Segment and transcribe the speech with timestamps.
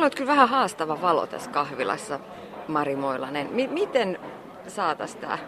[0.00, 2.20] Meillä on kyllä vähän haastava valo tässä kahvilassa,
[2.68, 3.46] Mari Moilanen.
[3.46, 4.18] M- miten
[4.68, 5.38] saataisiin tämä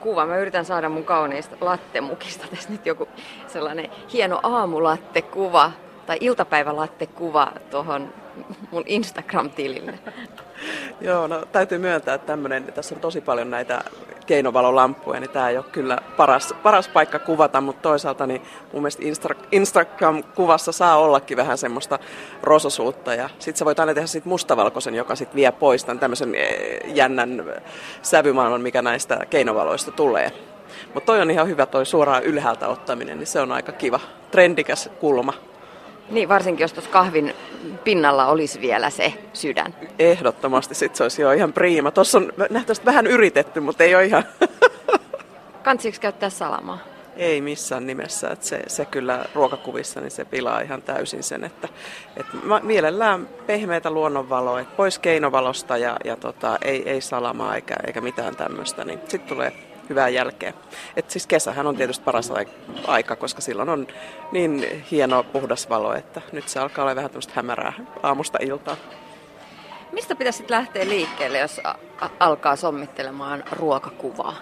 [0.00, 0.26] kuva?
[0.26, 3.08] Mä yritän saada mun kauniista lattemukista tässä nyt joku
[3.46, 5.72] sellainen hieno aamulattekkuva
[6.06, 8.14] tai iltapäivälattekuva tuohon
[8.70, 9.98] mun Instagram-tilille.
[11.00, 13.80] Joo, no täytyy myöntää, että tämmönen, tässä on tosi paljon näitä
[14.26, 19.02] keinovalolampuja, niin tämä ei ole kyllä paras, paras paikka kuvata, mutta toisaalta niin mun mielestä
[19.02, 21.98] Insta- Instagram-kuvassa saa ollakin vähän semmoista
[22.42, 26.34] rososuutta ja sitten sä voit aina tehdä siitä mustavalkoisen, joka sitten vie pois tämän tämmöisen
[26.34, 27.44] eh, jännän
[28.02, 30.32] sävymaailman, mikä näistä keinovaloista tulee.
[30.94, 34.00] Mutta toi on ihan hyvä toi suoraan ylhäältä ottaminen, niin se on aika kiva,
[34.30, 35.32] trendikäs kulma.
[36.10, 37.34] Niin, varsinkin jos tuossa kahvin
[37.84, 39.74] pinnalla olisi vielä se sydän.
[39.98, 41.90] Ehdottomasti, sit se olisi jo ihan priima.
[41.90, 44.24] Tuossa on nähtävästi vähän yritetty, mutta ei ole ihan...
[45.62, 46.78] Kantsiksi käyttää salamaa?
[47.16, 48.30] Ei missään nimessä.
[48.30, 51.68] Että se, se kyllä ruokakuvissa niin se pilaa ihan täysin sen, että,
[52.16, 58.00] että mielellään pehmeitä luonnonvaloa, että pois keinovalosta ja, ja tota, ei, ei salamaa eikä, eikä
[58.00, 59.52] mitään tämmöistä, niin sitten tulee
[59.88, 60.52] hyvää jälkeä.
[60.96, 62.32] Et siis kesähän on tietysti paras
[62.86, 63.86] aika, koska silloin on
[64.32, 68.76] niin hieno puhdas valo, että nyt se alkaa olla vähän tämmöistä hämärää aamusta iltaa.
[69.92, 71.60] Mistä pitäisi lähteä liikkeelle, jos
[72.20, 74.34] alkaa sommittelemaan ruokakuvaa?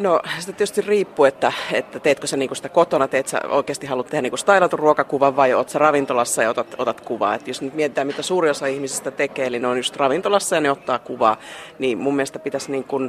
[0.00, 4.06] No sitä tietysti riippuu, että, että teetkö sä niinku sitä kotona, teet sä oikeasti haluat
[4.06, 7.34] tehdä niinku stylatun ruokakuvan vai oot sä ravintolassa ja otat, otat kuvaa.
[7.34, 10.60] Et jos nyt mietitään, mitä suuri osa ihmisistä tekee, eli ne on just ravintolassa ja
[10.60, 11.36] ne ottaa kuvaa,
[11.78, 13.00] niin mun mielestä pitäisi niinku,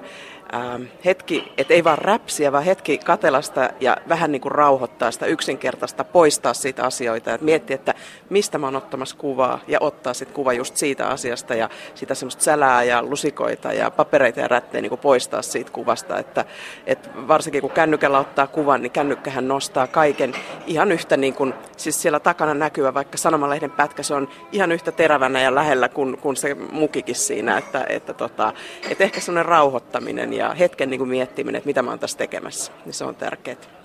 [0.53, 6.03] äh, hetki, että ei vaan räpsiä, vaan hetki katelasta ja vähän niinku rauhoittaa sitä yksinkertaista,
[6.03, 7.33] poistaa siitä asioita.
[7.33, 7.93] Et miettiä, että
[8.29, 12.43] mistä mä oon ottamassa kuvaa ja ottaa sitten kuva just siitä asiasta ja sitä semmoista
[12.43, 16.19] sälää ja lusikoita ja papereita ja rättejä niinku poistaa siitä kuvasta.
[16.19, 16.45] Että,
[16.85, 20.33] että varsinkin kun kännykällä ottaa kuvan, niin kännykkähän nostaa kaiken
[20.67, 24.91] ihan yhtä niin kuin, siis siellä takana näkyvä, vaikka sanomalehden pätkä, se on ihan yhtä
[24.91, 28.53] terävänä ja lähellä kuin, kuin se mukikin siinä, että, että, tota,
[28.89, 32.71] että ehkä semmoinen rauhoittaminen ja hetken niin kuin miettiminen, että mitä mä oon tässä tekemässä,
[32.85, 33.80] niin se on tärkeää.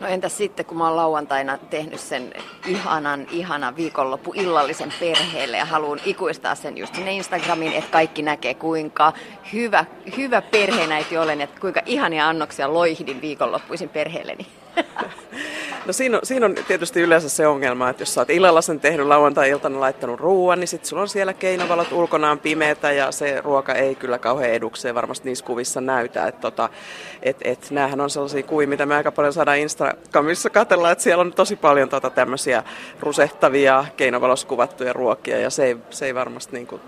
[0.00, 2.34] No entäs sitten, kun mä oon lauantaina tehnyt sen
[2.66, 8.54] ihanan, ihanan viikonloppu illallisen perheelle ja haluan ikuistaa sen just sinne Instagramiin, että kaikki näkee
[8.54, 9.12] kuinka
[9.52, 9.84] hyvä,
[10.16, 14.46] hyvä perheenäiti olen, että kuinka ihania annoksia loihdin viikonloppuisin perheelleni.
[15.86, 18.80] No siinä on, siinä on tietysti yleensä se ongelma, että jos sä oot illalla sen
[18.80, 23.74] tehnyt lauantai-iltana laittanut ruoan, niin sitten sulla on siellä keinovalot ulkonaan pimeätä ja se ruoka
[23.74, 26.26] ei kyllä kauhean edukseen varmasti niissä kuvissa näytä.
[26.26, 26.68] Että tota,
[27.22, 31.20] et, et, näähän on sellaisia kuvia, mitä me aika paljon saadaan Instagramissa katsella, että siellä
[31.20, 32.62] on tosi paljon tota tämmöisiä
[33.00, 36.80] rusehtavia keinovaloskuvattuja ruokia ja se ei, se ei varmasti niin kuin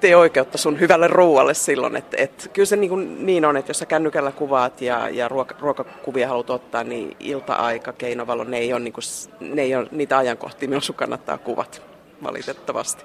[0.00, 1.96] tee oikeutta sun hyvälle ruoalle silloin.
[1.96, 5.28] Että et, kyllä se niin, kuin niin on, että jos sä kännykällä kuvaat ja, ja
[5.28, 9.04] ruoka, ruokakuvia haluat ottaa, niin ilta-aika, keinovalo, ne ei ole, niin kuin,
[9.40, 11.82] ne ei ole niitä ajankohtia, milloin sun kannattaa kuvat
[12.22, 13.04] valitettavasti.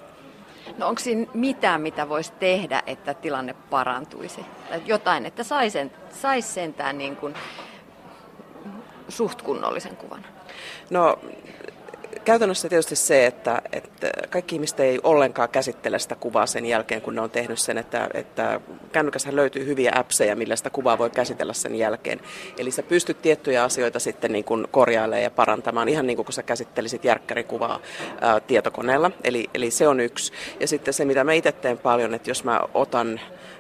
[0.78, 4.46] No onko siinä mitään, mitä voisi tehdä, että tilanne parantuisi?
[4.70, 7.34] Tai jotain, että saisi sais sentään niin kuin
[9.10, 10.26] suht kunnollisen kuvan?
[10.90, 11.20] No
[12.26, 17.16] käytännössä tietysti se, että, että kaikki ihmiset ei ollenkaan käsittele sitä kuvaa sen jälkeen, kun
[17.16, 18.62] ne on tehnyt sen, että, että
[18.92, 22.20] kännykässä löytyy hyviä appseja, millä sitä kuvaa voi käsitellä sen jälkeen.
[22.58, 26.34] Eli sä pystyt tiettyjä asioita sitten niin kuin korjailemaan ja parantamaan, ihan niin kuin kun
[26.34, 27.80] sä käsittelisit järkkärikuvaa
[28.22, 29.12] ää, tietokoneella.
[29.24, 30.34] Eli, eli se on yksi.
[30.60, 33.20] Ja sitten se, mitä mä itse teen paljon, että jos mä otan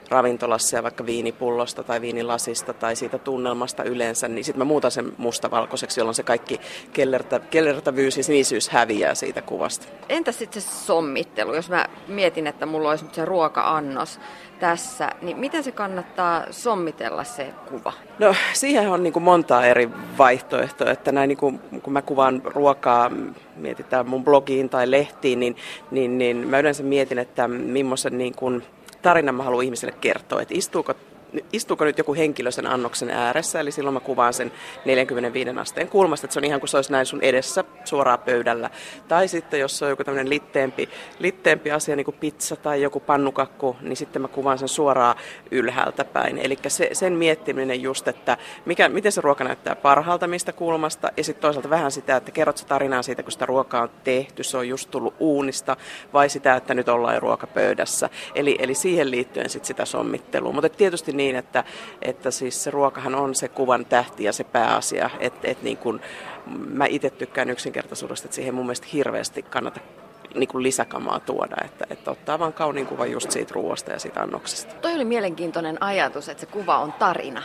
[0.09, 5.13] ravintolassa ja vaikka viinipullosta tai viinilasista tai siitä tunnelmasta yleensä, niin sitten mä muutan sen
[5.17, 6.59] mustavalkoiseksi, jolloin se kaikki
[6.93, 8.23] kellertä, kellertävyys ja
[8.53, 9.87] sinisyys häviää siitä kuvasta.
[10.09, 11.53] Entä sitten se sommittelu?
[11.53, 14.19] Jos mä mietin, että mulla olisi se ruoka-annos
[14.59, 17.93] tässä, niin miten se kannattaa sommitella se kuva?
[18.19, 22.41] No siihen on niin kuin montaa eri vaihtoehtoa, että näin niin kuin, kun mä kuvaan
[22.45, 23.11] ruokaa,
[23.55, 25.55] mietitään mun blogiin tai lehtiin, niin,
[25.91, 28.63] niin, niin mä yleensä mietin, että millaisen niin kuin
[29.01, 30.93] tarinan mä haluan ihmiselle kertoa, että istuuko
[31.53, 34.51] istuuko nyt joku henkilö sen annoksen ääressä, eli silloin mä kuvaan sen
[34.85, 38.69] 45 asteen kulmasta, että se on ihan kuin se olisi näin sun edessä suoraan pöydällä.
[39.07, 40.89] Tai sitten jos se on joku tämmöinen litteempi,
[41.19, 45.15] litteempi asia, niin kuin pizza tai joku pannukakku, niin sitten mä kuvaan sen suoraan
[45.51, 46.37] ylhäältä päin.
[46.37, 51.23] Eli se, sen miettiminen just, että mikä, miten se ruoka näyttää parhaalta mistä kulmasta, ja
[51.23, 54.57] sitten toisaalta vähän sitä, että kerrot se tarinaa siitä, kun sitä ruokaa on tehty, se
[54.57, 55.77] on just tullut uunista,
[56.13, 58.09] vai sitä, että nyt ollaan ruokapöydässä.
[58.35, 60.51] Eli, eli siihen liittyen sitten sitä sommittelua.
[60.51, 61.63] Mutta tietysti niin niin, että,
[62.01, 65.09] että siis se ruokahan on se kuvan tähti ja se pääasia.
[65.19, 66.01] Että et niin kun,
[66.67, 69.79] mä itse tykkään yksinkertaisuudesta, että siihen mun mielestä hirveästi kannata
[70.35, 74.21] niin kuin lisäkamaa tuoda, että, että ottaa vaan kauniin kuvan just siitä ruoasta ja siitä
[74.21, 74.75] annoksesta.
[74.75, 77.43] Toi oli mielenkiintoinen ajatus, että se kuva on tarina.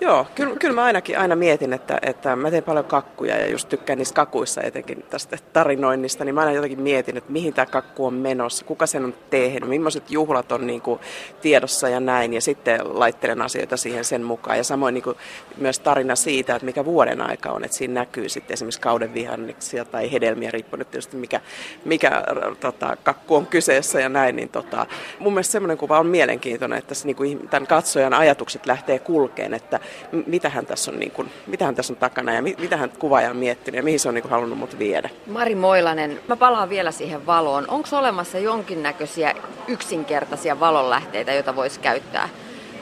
[0.00, 3.68] Joo, kyllä, kyllä mä ainakin aina mietin, että, että mä teen paljon kakkuja ja just
[3.68, 8.06] tykkään niissä kakuissa etenkin tästä tarinoinnista, niin mä aina jotenkin mietin, että mihin tämä kakku
[8.06, 11.00] on menossa, kuka sen on tehnyt, millaiset juhlat on niin kuin
[11.40, 14.56] tiedossa ja näin, ja sitten laittelen asioita siihen sen mukaan.
[14.56, 15.16] Ja samoin niin kuin
[15.56, 19.84] myös tarina siitä, että mikä vuoden aika on, että siinä näkyy sitten esimerkiksi kauden vihanneksia
[19.84, 21.40] tai hedelmiä, riippuen nyt tietysti mikä,
[21.84, 22.22] mikä
[22.60, 24.86] tota, kakku on kyseessä ja näin, niin tota,
[25.18, 29.54] mun mielestä semmoinen kuva on mielenkiintoinen, että se, niin kuin, tämän katsojan ajatukset lähtee kulkeen,
[29.62, 29.80] että
[30.26, 33.82] mitähän tässä on, niin kuin, mitähän tässä on takana ja mitähän kuvaaja on miettinyt ja
[33.82, 35.10] mihin se on niin kuin, halunnut mut viedä.
[35.26, 37.64] Mari Moilanen, mä palaan vielä siihen valoon.
[37.68, 39.34] Onko olemassa jonkinnäköisiä
[39.68, 42.28] yksinkertaisia valonlähteitä, joita voisi käyttää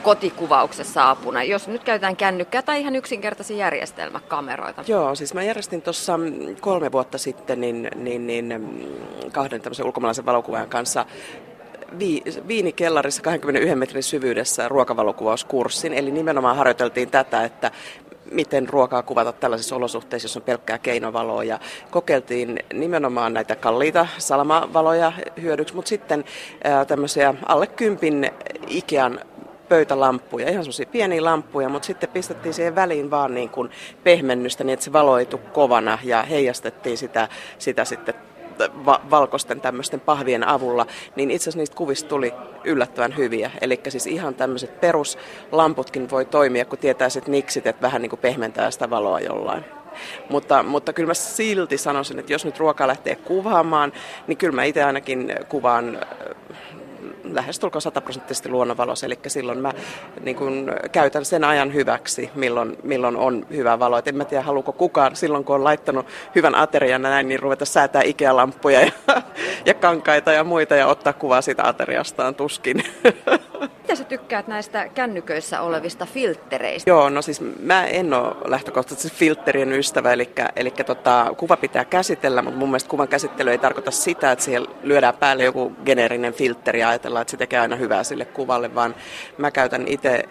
[0.03, 4.85] kotikuvauksessa apuna, jos nyt käytetään kännykkää tai ihan yksinkertaisia järjestelmäkameroita?
[4.87, 6.19] Joo, siis mä järjestin tuossa
[6.61, 8.55] kolme vuotta sitten niin, niin, niin
[9.33, 11.07] kahden tämmöisen ulkomaalaisen valokuvaajan kanssa
[11.99, 15.93] vi, viinikellarissa 21 metrin syvyydessä ruokavalokkuvauskurssin.
[15.93, 17.71] Eli nimenomaan harjoiteltiin tätä, että
[18.31, 21.45] miten ruokaa kuvata tällaisissa olosuhteissa, jos on pelkkää keinovaloa.
[21.45, 21.59] Ja
[21.91, 26.25] kokeiltiin nimenomaan näitä kalliita salamavaloja hyödyksi, mutta sitten
[26.65, 28.31] ää, tämmöisiä alle kympin
[28.67, 29.21] Ikean
[29.69, 33.71] pöytälamppuja, ihan semmoisia pieniä lamppuja, mutta sitten pistettiin siihen väliin vaan niin kuin
[34.05, 37.29] pehmennystä niin, että se valo ei tule kovana ja heijastettiin sitä,
[37.59, 38.15] sitä sitten
[38.87, 40.87] va- valkoisten tämmöisten pahvien avulla,
[41.17, 42.35] niin itse asiassa niistä kuvista tuli
[42.65, 43.51] yllättävän hyviä.
[43.61, 48.21] Eli siis ihan tämmöiset peruslamputkin voi toimia, kun tietää sitten niksit, että vähän niin kuin
[48.21, 49.65] pehmentää sitä valoa jollain.
[50.29, 53.93] Mutta, mutta kyllä mä silti sanoisin, että jos nyt ruokaa lähtee kuvaamaan,
[54.27, 55.99] niin kyllä mä itse ainakin kuvaan
[57.35, 59.73] lähestulkoon sataprosenttisesti luonnonvalossa, eli silloin mä
[60.21, 63.99] niin kun, käytän sen ajan hyväksi, milloin, milloin on hyvä valo.
[63.99, 67.65] Et en mä tiedä, haluuko kukaan silloin, kun on laittanut hyvän aterian näin, niin ruveta
[67.65, 68.93] säätää Ikea-lamppuja ja,
[69.67, 72.85] ja kankaita ja muita ja ottaa kuvaa siitä ateriastaan tuskin.
[74.01, 76.91] Sä tykkäät näistä kännyköissä olevista filttereistä?
[76.91, 82.43] Joo, no siis mä en ole lähtökohtaisesti filtterien ystävä, eli, eli tota, kuva pitää käsitellä,
[82.43, 86.81] mutta mun mielestä kuvan käsittely ei tarkoita sitä, että siihen lyödään päälle joku geneerinen filtteri
[86.81, 88.95] ja ajatellaan, että se tekee aina hyvää sille kuvalle, vaan
[89.39, 89.85] mä käytän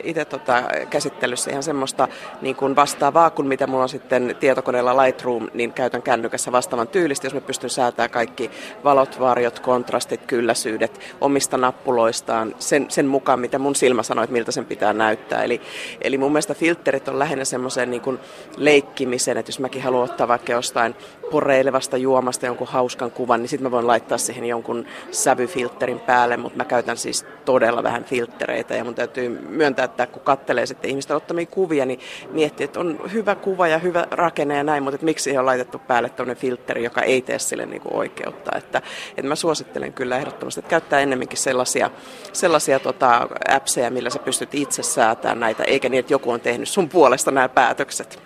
[0.03, 2.07] itse tota, käsittelyssä ihan semmoista
[2.41, 7.27] niin kuin vastaavaa kuin mitä mulla on sitten tietokoneella Lightroom, niin käytän kännykässä vastaavan tyylistä,
[7.27, 8.51] jos mä pystyn säätämään kaikki
[8.83, 14.51] valot, varjot, kontrastit, kylläisyydet omista nappuloistaan sen, sen mukaan, mitä mun silmä sanoo, että miltä
[14.51, 15.43] sen pitää näyttää.
[15.43, 15.61] Eli,
[16.01, 18.19] eli mun mielestä filterit on lähinnä semmoisen niin
[18.57, 20.95] leikkimisen, että jos mäkin haluan ottaa vaikka jostain
[21.31, 26.57] poreilevasta juomasta jonkun hauskan kuvan, niin sitten mä voin laittaa siihen jonkun sävyfilterin päälle, mutta
[26.57, 31.17] mä käytän siis todella vähän filtreitä ja mun täytyy myöntää, että kun kattelee sitten ihmisten
[31.17, 31.99] ottamia kuvia, niin
[32.31, 35.45] miettii, että on hyvä kuva ja hyvä rakenne ja näin, mutta että miksi siihen on
[35.45, 38.57] laitettu päälle tämmöinen filteri, joka ei tee sille niin kuin oikeutta.
[38.57, 38.81] Että,
[39.17, 41.89] että mä suosittelen kyllä ehdottomasti, että käyttää ennemminkin sellaisia,
[42.33, 46.69] sellaisia tota, appseja, millä sä pystyt itse säätämään näitä, eikä niin, että joku on tehnyt
[46.69, 48.19] sun puolesta nämä päätökset.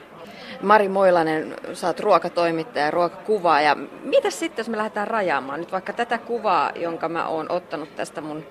[0.62, 3.76] Mari Moilanen, sä oot ruokatoimittaja, ruokakuvaaja.
[4.04, 8.22] Mitä sitten, jos me lähdetään rajaamaan nyt vaikka tätä kuvaa, jonka mä oon ottanut tästä
[8.22, 8.46] mun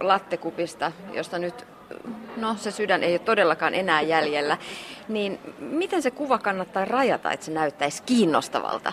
[0.00, 1.66] lattekupista, josta nyt
[2.36, 4.56] no se sydän ei ole todellakaan enää jäljellä,
[5.08, 8.92] niin miten se kuva kannattaa rajata, että se näyttäisi kiinnostavalta?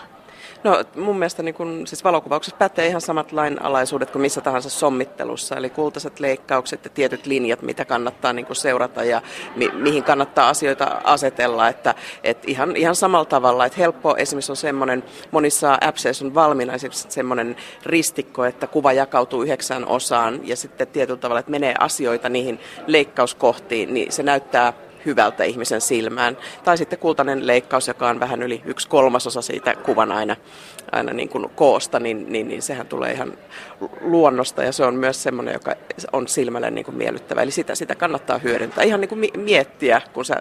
[0.64, 5.56] No mun mielestä niin kun, siis valokuvauksessa pätee ihan samat lainalaisuudet kuin missä tahansa sommittelussa,
[5.56, 9.22] eli kultaiset leikkaukset ja tietyt linjat, mitä kannattaa niin kuin seurata ja
[9.56, 11.94] mi- mihin kannattaa asioita asetella, että
[12.24, 17.06] et ihan, ihan samalla tavalla, että helppo esimerkiksi on semmoinen, monissa appseissa on valmiina esimerkiksi
[17.08, 22.60] semmoinen ristikko, että kuva jakautuu yhdeksän osaan ja sitten tietyllä tavalla, että menee asioita niihin
[22.86, 24.72] leikkauskohtiin, niin se näyttää
[25.06, 26.36] hyvältä ihmisen silmään.
[26.64, 30.36] Tai sitten kultainen leikkaus, joka on vähän yli yksi kolmasosa siitä kuvan aina,
[30.92, 33.32] aina niin kuin koosta, niin, niin, niin sehän tulee ihan
[34.00, 35.74] luonnosta ja se on myös semmoinen, joka
[36.12, 37.42] on silmälle niin kuin miellyttävä.
[37.42, 38.84] Eli sitä, sitä kannattaa hyödyntää.
[38.84, 40.36] Ihan niin kuin miettiä, kun sä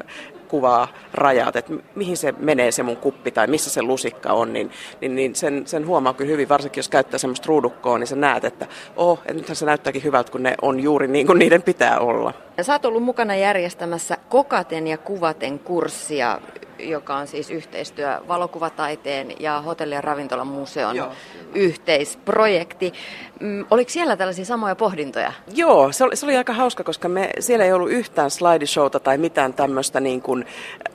[0.54, 4.72] kuvaa rajat, että mihin se menee se mun kuppi tai missä se lusikka on, niin,
[5.02, 8.46] niin, niin sen, sen huomaa kyllä hyvin, varsinkin jos käyttää semmoista ruudukkoa, niin sä näet,
[8.46, 12.00] että oh, että nythän se näyttääkin hyvältä, kun ne on juuri niin kuin niiden pitää
[12.00, 12.34] olla.
[12.58, 16.40] Ja sä oot ollut mukana järjestämässä Kokaten ja Kuvaten kurssia
[16.80, 21.12] joka on siis yhteistyö valokuvataiteen ja hotelli- ja ravintolan museon Joo.
[21.56, 22.94] Yhteisprojekti.
[23.40, 25.34] Mm, oliko siellä tällaisia samoja pohdintoja?
[25.56, 29.18] Joo, se oli, se oli aika hauska, koska me, siellä ei ollut yhtään slideshowta tai
[29.18, 30.46] mitään tämmöistä niin kuin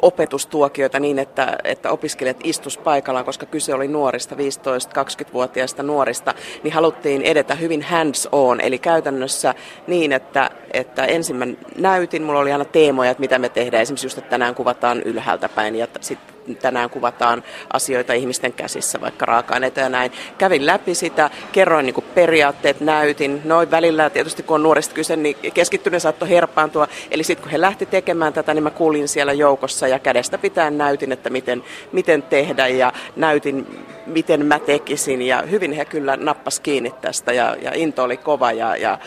[0.02, 7.22] opetustuokioita niin, että, että opiskelijat istus paikallaan, koska kyse oli nuorista, 15-20-vuotiaista nuorista, niin haluttiin
[7.22, 9.54] edetä hyvin hands on, eli käytännössä
[9.86, 11.46] niin, että, että ensin mä
[11.78, 15.48] näytin, mulla oli aina teemoja, että mitä me tehdään, esimerkiksi just, että tänään kuvataan ylhäältä
[15.48, 20.12] päin ja sitten tänään kuvataan asioita ihmisten käsissä, vaikka raaka-aineita ja näin.
[20.38, 23.40] Kävin läpi sitä, kerroin niin kuin periaatteet, näytin.
[23.44, 26.88] Noin välillä tietysti kun on nuorista kyse, niin keskittyneen saattoi herpaantua.
[27.10, 30.70] Eli sitten kun he lähti tekemään tätä, niin mä kuulin siellä joukossa ja kädestä pitää
[30.70, 35.22] näytin, että miten, miten tehdä ja näytin, miten mä tekisin.
[35.22, 38.98] Ja hyvin he kyllä nappas kiinni tästä ja, ja into oli kova ja, ja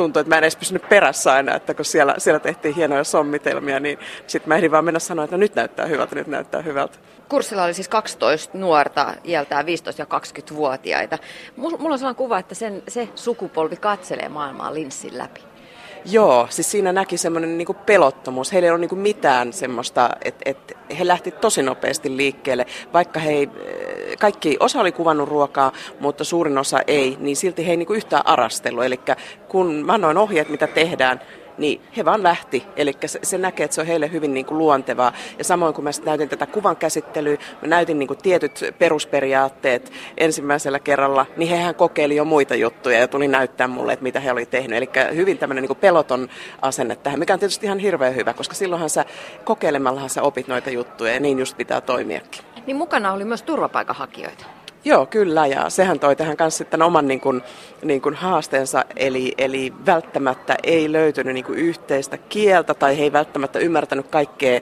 [0.00, 3.80] tuntui, että mä en edes pysynyt perässä aina, että kun siellä, siellä tehtiin hienoja sommitelmia,
[3.80, 6.98] niin sitten mä ehdin vaan mennä sanoa, että no nyt näyttää hyvältä, nyt näyttää hyvältä.
[7.28, 11.18] Kurssilla oli siis 12 nuorta, iältään 15 ja 20-vuotiaita.
[11.56, 15.40] Mulla on sellainen kuva, että sen, se sukupolvi katselee maailmaa linssin läpi.
[16.04, 18.52] Joo, siis siinä näki semmoinen niin pelottomuus.
[18.52, 22.66] Heillä ei ole niin mitään semmoista, että, että he lähti tosi nopeasti liikkeelle.
[22.92, 23.50] Vaikka he ei,
[24.18, 28.26] kaikki, osa oli kuvannut ruokaa, mutta suurin osa ei, niin silti he ei niin yhtään
[28.26, 28.84] arastellut.
[28.84, 29.00] Eli
[29.48, 31.20] kun mä annoin ohjeet, mitä tehdään,
[31.60, 32.66] niin he vaan lähti.
[32.76, 35.12] Eli se, se näkee, että se on heille hyvin niin kuin luontevaa.
[35.38, 40.78] Ja samoin kun mä näytin tätä kuvan käsittelyä, mä näytin niin kuin tietyt perusperiaatteet ensimmäisellä
[40.78, 44.46] kerralla, niin hehän kokeili jo muita juttuja ja tuli näyttää mulle, että mitä he oli
[44.46, 44.76] tehnyt.
[44.76, 46.28] Eli hyvin tämmöinen niin kuin peloton
[46.62, 49.04] asenne tähän, mikä on tietysti ihan hirveän hyvä, koska silloinhan sä
[49.44, 52.49] kokeilemallahan sä opit noita juttuja ja niin just pitää toimiakin.
[52.66, 54.44] Niin mukana oli myös turvapaikanhakijoita.
[54.84, 57.42] Joo, kyllä, ja sehän toi tähän kanssa sitten oman niin kuin,
[57.82, 63.12] niin kuin haasteensa, eli, eli välttämättä ei löytynyt niin kuin yhteistä kieltä, tai he ei
[63.12, 64.60] välttämättä ymmärtänyt kaikkea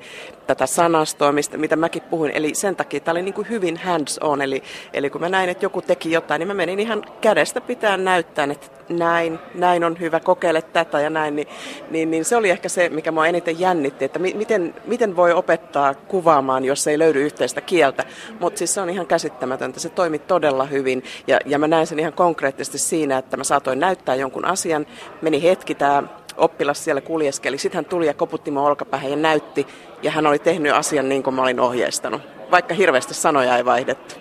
[0.49, 2.31] tätä sanastoa, mistä, mitä mäkin puhuin.
[2.35, 4.63] Eli sen takia tämä oli niin kuin hyvin hands-on, eli,
[4.93, 8.49] eli kun mä näin, että joku teki jotain, niin mä menin ihan kädestä pitää näyttää,
[8.51, 11.37] että näin, näin on hyvä, kokeile tätä ja näin.
[11.37, 11.49] Niin,
[11.91, 15.33] niin, niin se oli ehkä se, mikä mua eniten jännitti, että mi, miten, miten voi
[15.33, 18.05] opettaa kuvaamaan, jos ei löydy yhteistä kieltä.
[18.41, 21.05] Mutta siis se on ihan käsittämätöntä, se toimi todella hyvin.
[21.27, 24.87] Ja, ja mä näin sen ihan konkreettisesti siinä, että mä saatoin näyttää jonkun asian,
[25.23, 26.03] meni hetki tämä
[26.39, 27.59] oppilas siellä kuljeskeli.
[27.59, 29.67] Sitten hän tuli ja koputti mun olkapäähän ja näytti,
[30.03, 34.15] ja hän oli tehnyt asian niin kuin mä olin ohjeistanut, vaikka hirveästi sanoja ei vaihdettu.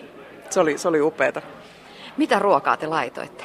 [0.50, 1.42] Se oli, se oli upeata.
[2.18, 3.44] Mitä ruokaa te laitoitte?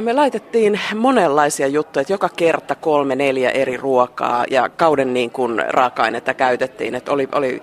[0.00, 5.62] Me laitettiin monenlaisia juttuja, että joka kerta kolme, neljä eri ruokaa ja kauden niin kuin
[5.68, 6.94] raaka-ainetta käytettiin.
[6.94, 7.62] Että oli, oli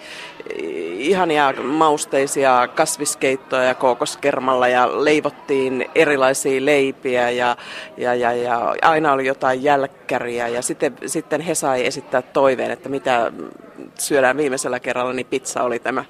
[0.97, 7.57] ihania mausteisia kasviskeittoja ja kookoskermalla ja leivottiin erilaisia leipiä ja,
[7.97, 12.89] ja, ja, ja aina oli jotain jälkkäriä ja sitten, sitten he sai esittää toiveen, että
[12.89, 13.31] mitä
[13.99, 16.05] syödään viimeisellä kerralla, niin pizza oli tämä,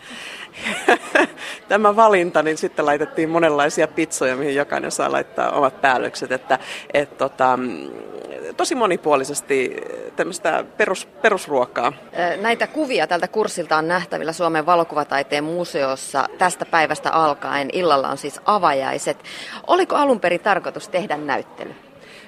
[1.70, 6.60] tämä valinta, niin sitten laitettiin monenlaisia pizzoja, mihin jokainen saa laittaa omat päällykset, että
[6.94, 7.60] et, tota,
[8.58, 9.76] tosi monipuolisesti
[10.16, 11.94] tämmöistä perus, perusruokaa.
[12.42, 17.70] Näitä kuvia tältä kurssilta on nähtävillä Suomen valokuvataiteen museossa tästä päivästä alkaen.
[17.74, 19.18] Illalla on siis avajaiset.
[19.68, 21.76] Oliko alun perin tarkoitus tehdä näyttely?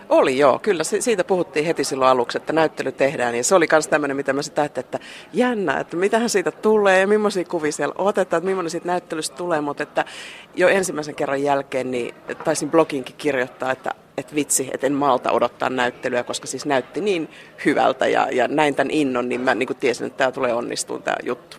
[0.09, 3.35] Oli joo, kyllä siitä puhuttiin heti silloin aluksi, että näyttely tehdään.
[3.35, 4.99] Ja se oli myös tämmöinen, mitä mä sitä ajattelin, että
[5.33, 9.61] jännä, että mitähän siitä tulee ja millaisia kuvia siellä otetaan, että millainen siitä näyttelystä tulee.
[9.61, 10.05] Mutta että
[10.55, 15.69] jo ensimmäisen kerran jälkeen niin taisin bloginkin kirjoittaa, että että vitsi, että en malta odottaa
[15.69, 17.29] näyttelyä, koska siis näytti niin
[17.65, 21.03] hyvältä ja, ja näin tämän innon, niin mä niin kuin tiesin, että tämä tulee onnistumaan
[21.03, 21.57] tämä juttu.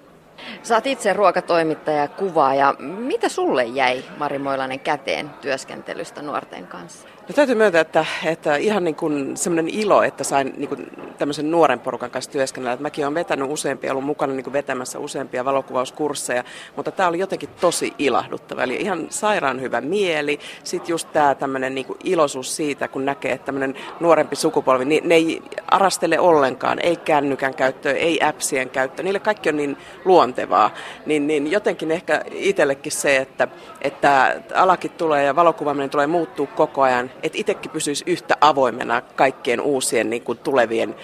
[0.63, 2.75] Saat itse ruokatoimittaja ja kuvaaja.
[2.79, 7.09] Mitä sulle jäi, Mari Moilanen, käteen työskentelystä nuorten kanssa?
[7.29, 11.51] No täytyy myöntää, että, että ihan niin kuin semmoinen ilo, että sain niin kuin tämmöisen
[11.51, 12.73] nuoren porukan kanssa työskennellä.
[12.73, 16.45] Että mäkin olen vetänyt useampia, ollut mukana niin kuin vetämässä useampia valokuvauskursseja,
[16.77, 18.63] mutta tämä oli jotenkin tosi ilahduttava.
[18.63, 20.41] Eli ihan sairaan hyvä mieli.
[20.65, 25.09] Sitten just tämä tämmöinen niin kuin iloisuus siitä, kun näkee, että tämmöinen nuorempi sukupolvi, niin
[25.09, 29.05] ne ei arastele ollenkaan, ei kännykän käyttöä, ei appsien käyttöä.
[29.05, 30.71] Niille kaikki on niin luontevaa.
[31.07, 33.49] Niin, niin jotenkin ehkä itsellekin se, että,
[33.83, 39.61] että alakin tulee ja valokuvaaminen tulee muuttuu koko ajan että itsekin pysyisi yhtä avoimena kaikkien
[39.61, 40.97] uusien niin kuin tulevien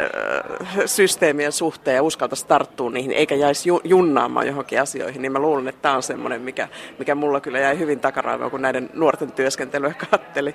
[0.00, 5.38] äh, systeemien suhteen ja uskaltaisi tarttua niihin, eikä jäisi ju- junnaamaan johonkin asioihin, niin mä
[5.38, 9.32] luulen, että tämä on semmoinen, mikä, mikä mulla kyllä jäi hyvin takaraivoon, kun näiden nuorten
[9.32, 10.54] työskentelyä katteli.